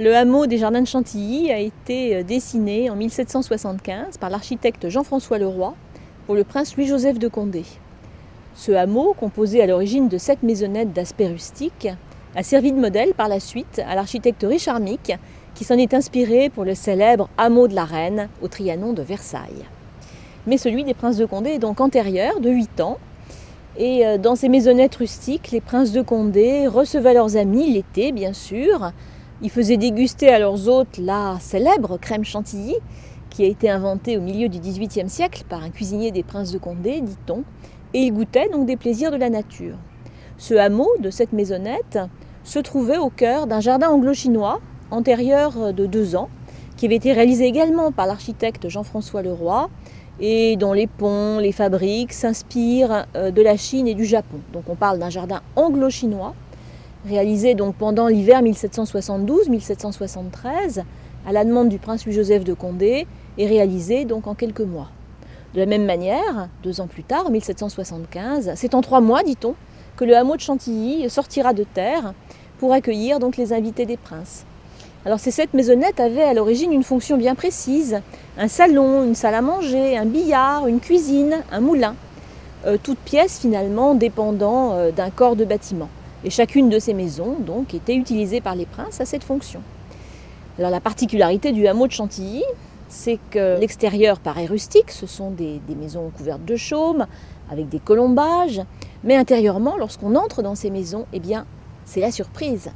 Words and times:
Le 0.00 0.12
hameau 0.16 0.46
des 0.46 0.58
Jardins 0.58 0.82
de 0.82 0.86
Chantilly 0.88 1.52
a 1.52 1.58
été 1.60 2.16
euh, 2.16 2.22
dessiné 2.24 2.90
en 2.90 2.96
1775 2.96 4.18
par 4.18 4.28
l'architecte 4.28 4.88
Jean-François 4.88 5.38
Leroy 5.38 5.74
pour 6.26 6.34
le 6.34 6.42
prince 6.42 6.76
Louis-Joseph 6.76 7.20
de 7.20 7.28
Condé. 7.28 7.62
Ce 8.54 8.72
hameau, 8.72 9.14
composé 9.14 9.62
à 9.62 9.66
l'origine 9.66 10.08
de 10.08 10.18
sept 10.18 10.42
maisonnettes 10.42 10.92
d'aspect 10.92 11.28
rustique, 11.28 11.88
a 12.36 12.42
servi 12.42 12.72
de 12.72 12.80
modèle 12.80 13.14
par 13.14 13.28
la 13.28 13.40
suite 13.40 13.80
à 13.86 13.94
l'architecte 13.94 14.44
Richard 14.48 14.80
Mick, 14.80 15.12
qui 15.54 15.64
s'en 15.64 15.78
est 15.78 15.94
inspiré 15.94 16.50
pour 16.50 16.64
le 16.64 16.74
célèbre 16.74 17.28
hameau 17.38 17.68
de 17.68 17.74
la 17.74 17.84
Reine 17.84 18.28
au 18.42 18.48
Trianon 18.48 18.92
de 18.92 19.02
Versailles. 19.02 19.64
Mais 20.46 20.58
celui 20.58 20.84
des 20.84 20.94
princes 20.94 21.16
de 21.16 21.26
Condé 21.26 21.50
est 21.50 21.58
donc 21.58 21.80
antérieur, 21.80 22.40
de 22.40 22.50
8 22.50 22.80
ans, 22.80 22.98
et 23.76 24.06
euh, 24.06 24.18
dans 24.18 24.36
ces 24.36 24.48
maisonnettes 24.48 24.96
rustiques, 24.96 25.50
les 25.50 25.60
princes 25.60 25.92
de 25.92 26.02
Condé 26.02 26.66
recevaient 26.66 27.14
leurs 27.14 27.36
amis 27.36 27.72
l'été, 27.72 28.12
bien 28.12 28.32
sûr, 28.32 28.92
ils 29.42 29.50
faisaient 29.50 29.76
déguster 29.76 30.28
à 30.28 30.38
leurs 30.38 30.68
hôtes 30.68 30.98
la 30.98 31.38
célèbre 31.40 31.98
crème 31.98 32.24
chantilly, 32.24 32.76
qui 33.30 33.44
a 33.44 33.48
été 33.48 33.68
inventée 33.68 34.16
au 34.16 34.20
milieu 34.20 34.48
du 34.48 34.60
XVIIIe 34.60 35.08
siècle 35.08 35.42
par 35.48 35.62
un 35.64 35.70
cuisinier 35.70 36.12
des 36.12 36.22
princes 36.22 36.52
de 36.52 36.58
Condé, 36.58 37.00
dit-on, 37.00 37.42
et 37.94 38.00
ils 38.00 38.12
goûtaient 38.12 38.48
donc 38.48 38.66
des 38.66 38.76
plaisirs 38.76 39.10
de 39.10 39.16
la 39.16 39.30
nature. 39.30 39.76
Ce 40.36 40.54
hameau 40.54 40.88
de 41.00 41.10
cette 41.10 41.32
maisonnette 41.32 41.98
se 42.44 42.58
trouvait 42.58 42.98
au 42.98 43.10
cœur 43.10 43.46
d'un 43.46 43.60
jardin 43.60 43.88
anglo-chinois 43.88 44.60
antérieur 44.90 45.72
de 45.72 45.86
deux 45.86 46.14
ans, 46.14 46.28
qui 46.76 46.84
avait 46.86 46.96
été 46.96 47.12
réalisé 47.12 47.46
également 47.46 47.92
par 47.92 48.06
l'architecte 48.06 48.68
Jean-François 48.68 49.22
Leroy 49.22 49.70
et 50.20 50.56
dont 50.56 50.72
les 50.72 50.86
ponts, 50.86 51.38
les 51.38 51.52
fabriques 51.52 52.12
s'inspirent 52.12 53.06
euh, 53.16 53.32
de 53.32 53.42
la 53.42 53.56
Chine 53.56 53.88
et 53.88 53.94
du 53.94 54.04
Japon. 54.04 54.38
Donc 54.52 54.64
on 54.68 54.76
parle 54.76 54.98
d'un 54.98 55.08
jardin 55.10 55.40
anglo-chinois 55.56 56.34
réalisé 57.06 57.54
donc 57.54 57.76
pendant 57.76 58.08
l'hiver 58.08 58.42
1772-1773 58.42 60.82
à 61.26 61.32
la 61.32 61.44
demande 61.44 61.68
du 61.68 61.78
prince 61.78 62.06
Louis-Joseph 62.06 62.44
de 62.44 62.54
Condé 62.54 63.06
et 63.38 63.46
réalisé 63.46 64.04
donc 64.04 64.26
en 64.26 64.34
quelques 64.34 64.60
mois. 64.60 64.88
De 65.54 65.60
la 65.60 65.66
même 65.66 65.84
manière, 65.84 66.48
deux 66.62 66.80
ans 66.80 66.88
plus 66.88 67.04
tard, 67.04 67.26
en 67.26 67.30
1775, 67.30 68.52
c'est 68.56 68.74
en 68.74 68.80
trois 68.80 69.00
mois, 69.00 69.22
dit-on, 69.22 69.54
que 69.96 70.04
le 70.04 70.16
hameau 70.16 70.36
de 70.36 70.40
Chantilly 70.40 71.08
sortira 71.08 71.52
de 71.52 71.64
terre 71.64 72.14
pour 72.58 72.72
accueillir 72.72 73.18
donc 73.18 73.36
les 73.36 73.52
invités 73.52 73.86
des 73.86 73.96
princes. 73.96 74.44
Alors 75.06 75.20
ces 75.20 75.30
sept 75.30 75.52
maisonnettes 75.52 76.00
avaient 76.00 76.22
à 76.22 76.32
l'origine 76.32 76.72
une 76.72 76.82
fonction 76.82 77.16
bien 77.16 77.34
précise 77.34 78.00
un 78.38 78.48
salon, 78.48 79.04
une 79.04 79.14
salle 79.14 79.34
à 79.34 79.42
manger, 79.42 79.96
un 79.96 80.06
billard, 80.06 80.66
une 80.66 80.80
cuisine, 80.80 81.42
un 81.52 81.60
moulin. 81.60 81.94
Euh, 82.66 82.78
toutes 82.82 82.98
pièces 82.98 83.38
finalement 83.38 83.94
dépendant 83.94 84.72
euh, 84.72 84.90
d'un 84.90 85.10
corps 85.10 85.36
de 85.36 85.44
bâtiment. 85.44 85.90
Et 86.24 86.30
chacune 86.30 86.70
de 86.70 86.78
ces 86.78 86.94
maisons, 86.94 87.36
donc, 87.38 87.74
était 87.74 87.94
utilisée 87.94 88.40
par 88.40 88.54
les 88.54 88.64
princes 88.64 89.00
à 89.02 89.04
cette 89.04 89.24
fonction. 89.24 89.60
Alors 90.58 90.70
la 90.70 90.80
particularité 90.80 91.52
du 91.52 91.66
hameau 91.66 91.86
de 91.86 91.92
Chantilly, 91.92 92.42
c'est 92.94 93.18
que 93.30 93.58
l'extérieur 93.58 94.20
paraît 94.20 94.46
rustique, 94.46 94.92
ce 94.92 95.06
sont 95.06 95.30
des, 95.30 95.60
maisons 95.76 96.10
couvertes 96.16 96.44
de 96.44 96.54
chaume, 96.54 97.06
avec 97.50 97.68
des 97.68 97.80
colombages, 97.80 98.62
mais 99.02 99.16
intérieurement, 99.16 99.76
lorsqu'on 99.76 100.14
entre 100.14 100.42
dans 100.42 100.54
ces 100.54 100.70
maisons, 100.70 101.04
eh 101.12 101.18
bien, 101.18 101.44
c'est 101.84 102.00
la 102.00 102.12
surprise, 102.12 102.70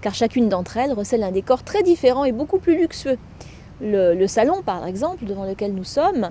car 0.00 0.12
chacune 0.12 0.48
d'entre 0.48 0.76
elles 0.76 0.92
recèle 0.92 1.22
un 1.22 1.30
décor 1.30 1.62
très 1.62 1.84
différent 1.84 2.24
et 2.24 2.32
beaucoup 2.32 2.58
plus 2.58 2.78
luxueux. 2.78 3.16
le 3.80 4.26
salon, 4.26 4.60
par 4.62 4.86
exemple, 4.86 5.24
devant 5.24 5.44
lequel 5.44 5.72
nous 5.72 5.84
sommes, 5.84 6.30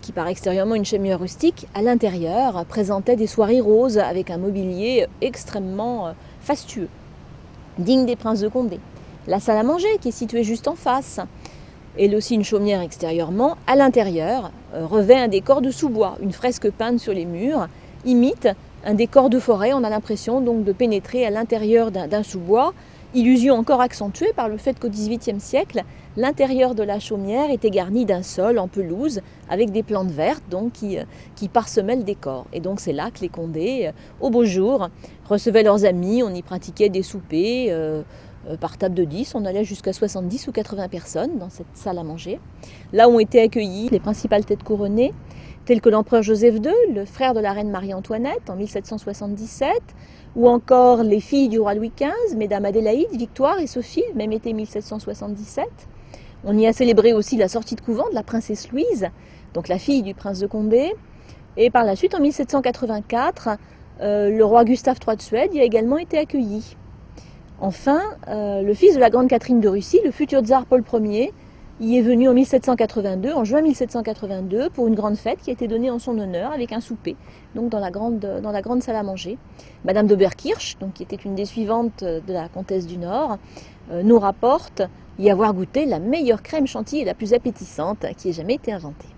qui 0.00 0.12
par 0.12 0.26
extérieurement 0.28 0.74
une 0.74 0.84
cheminée 0.84 1.14
rustique, 1.14 1.66
à 1.74 1.82
l'intérieur 1.82 2.64
présentait 2.64 3.16
des 3.16 3.26
soirées 3.26 3.60
roses 3.60 3.98
avec 3.98 4.30
un 4.30 4.38
mobilier 4.38 5.06
extrêmement 5.20 6.08
euh, 6.08 6.12
fastueux, 6.40 6.88
digne 7.78 8.04
des 8.04 8.16
princes 8.16 8.40
de 8.40 8.48
Condé. 8.48 8.80
La 9.26 9.40
salle 9.40 9.56
à 9.56 9.62
manger 9.62 9.88
qui 10.00 10.08
est 10.08 10.12
située 10.12 10.44
juste 10.44 10.68
en 10.68 10.74
face, 10.74 11.20
elle 11.98 12.14
aussi 12.14 12.34
une 12.34 12.44
chaumière 12.44 12.80
extérieurement, 12.80 13.56
à 13.66 13.76
l'intérieur 13.76 14.50
euh, 14.74 14.86
revêt 14.86 15.16
un 15.16 15.28
décor 15.28 15.60
de 15.60 15.70
sous-bois, 15.70 16.16
une 16.22 16.32
fresque 16.32 16.70
peinte 16.70 16.98
sur 16.98 17.12
les 17.12 17.24
murs, 17.24 17.68
imite 18.04 18.48
un 18.84 18.94
décor 18.94 19.30
de 19.30 19.38
forêt, 19.38 19.72
on 19.72 19.84
a 19.84 19.90
l'impression 19.90 20.40
donc 20.40 20.64
de 20.64 20.72
pénétrer 20.72 21.24
à 21.24 21.30
l'intérieur 21.30 21.90
d'un 21.90 22.22
sous-bois, 22.22 22.74
illusion 23.14 23.54
encore 23.54 23.80
accentuée 23.80 24.32
par 24.34 24.48
le 24.48 24.56
fait 24.56 24.78
qu'au 24.78 24.88
XVIIIe 24.88 25.40
siècle, 25.40 25.84
L'intérieur 26.16 26.76
de 26.76 26.84
la 26.84 27.00
chaumière 27.00 27.50
était 27.50 27.70
garni 27.70 28.04
d'un 28.04 28.22
sol 28.22 28.60
en 28.60 28.68
pelouse 28.68 29.20
avec 29.48 29.72
des 29.72 29.82
plantes 29.82 30.12
vertes 30.12 30.44
donc, 30.48 30.72
qui, 30.72 30.96
euh, 30.96 31.04
parsemaient 31.52 31.96
le 31.96 32.04
décor. 32.04 32.46
Et 32.52 32.60
donc 32.60 32.78
c'est 32.78 32.92
là 32.92 33.10
que 33.10 33.20
les 33.20 33.28
Condés, 33.28 33.86
euh, 33.88 33.92
au 34.20 34.30
beau 34.30 34.44
jour, 34.44 34.88
recevaient 35.28 35.64
leurs 35.64 35.84
amis, 35.84 36.22
on 36.22 36.32
y 36.32 36.42
pratiquait 36.42 36.88
des 36.88 37.02
soupers. 37.02 38.04
Par 38.60 38.78
table 38.78 38.94
de 38.94 39.04
10, 39.04 39.34
on 39.34 39.44
allait 39.44 39.64
jusqu'à 39.64 39.92
70 39.92 40.48
ou 40.48 40.52
80 40.52 40.88
personnes 40.88 41.38
dans 41.38 41.50
cette 41.50 41.66
salle 41.74 41.98
à 41.98 42.04
manger. 42.04 42.40
Là 42.92 43.08
ont 43.08 43.18
été 43.18 43.40
accueillis 43.40 43.88
les 43.90 44.00
principales 44.00 44.44
têtes 44.44 44.62
couronnées, 44.62 45.12
telles 45.64 45.80
que 45.80 45.88
l'empereur 45.88 46.22
Joseph 46.22 46.56
II, 46.56 46.94
le 46.94 47.04
frère 47.04 47.34
de 47.34 47.40
la 47.40 47.52
reine 47.52 47.70
Marie-Antoinette 47.70 48.50
en 48.50 48.56
1777, 48.56 49.70
ou 50.36 50.48
encore 50.48 51.02
les 51.02 51.20
filles 51.20 51.48
du 51.48 51.58
roi 51.58 51.74
Louis 51.74 51.92
XV, 51.96 52.36
mesdames 52.36 52.64
Adélaïde, 52.64 53.10
Victoire 53.12 53.58
et 53.60 53.66
Sophie, 53.66 54.04
même 54.14 54.32
été 54.32 54.52
1777. 54.52 55.66
On 56.44 56.58
y 56.58 56.66
a 56.66 56.72
célébré 56.72 57.12
aussi 57.12 57.36
la 57.36 57.48
sortie 57.48 57.74
de 57.74 57.80
couvent 57.80 58.08
de 58.10 58.14
la 58.14 58.22
princesse 58.22 58.70
Louise, 58.70 59.08
donc 59.54 59.68
la 59.68 59.78
fille 59.78 60.02
du 60.02 60.14
prince 60.14 60.40
de 60.40 60.46
Condé. 60.46 60.92
Et 61.56 61.70
par 61.70 61.84
la 61.84 61.96
suite, 61.96 62.14
en 62.14 62.20
1784, 62.20 63.50
euh, 64.00 64.28
le 64.30 64.44
roi 64.44 64.64
Gustave 64.64 64.98
III 65.06 65.16
de 65.16 65.22
Suède 65.22 65.54
y 65.54 65.60
a 65.60 65.64
également 65.64 65.98
été 65.98 66.18
accueilli. 66.18 66.76
Enfin, 67.60 68.00
euh, 68.28 68.62
le 68.62 68.74
fils 68.74 68.94
de 68.94 69.00
la 69.00 69.10
grande 69.10 69.28
Catherine 69.28 69.60
de 69.60 69.68
Russie, 69.68 70.00
le 70.04 70.10
futur 70.10 70.40
tsar 70.40 70.66
Paul 70.66 70.82
Ier, 71.04 71.32
y 71.80 71.96
est 71.96 72.02
venu 72.02 72.28
en 72.28 72.34
1782, 72.34 73.32
en 73.32 73.44
juin 73.44 73.62
1782, 73.62 74.70
pour 74.70 74.88
une 74.88 74.94
grande 74.94 75.16
fête 75.16 75.40
qui 75.40 75.50
a 75.50 75.52
été 75.52 75.68
donnée 75.68 75.90
en 75.90 75.98
son 75.98 76.18
honneur 76.18 76.52
avec 76.52 76.72
un 76.72 76.80
souper, 76.80 77.16
donc 77.54 77.70
dans 77.70 77.78
la 77.78 77.90
grande, 77.90 78.18
dans 78.18 78.50
la 78.50 78.60
grande 78.60 78.82
salle 78.82 78.96
à 78.96 79.02
manger. 79.02 79.38
Madame 79.84 80.06
d'Oberkirch, 80.06 80.78
donc 80.78 80.94
qui 80.94 81.02
était 81.04 81.16
une 81.16 81.34
des 81.34 81.44
suivantes 81.44 82.02
de 82.02 82.32
la 82.32 82.48
comtesse 82.48 82.86
du 82.86 82.98
Nord, 82.98 83.38
euh, 83.90 84.02
nous 84.02 84.18
rapporte 84.18 84.82
y 85.18 85.30
avoir 85.30 85.54
goûté 85.54 85.84
la 85.84 86.00
meilleure 86.00 86.42
crème 86.42 86.66
chantilly 86.66 87.02
et 87.02 87.04
la 87.04 87.14
plus 87.14 87.34
appétissante 87.34 88.06
qui 88.16 88.30
ait 88.30 88.32
jamais 88.32 88.54
été 88.54 88.72
inventée. 88.72 89.13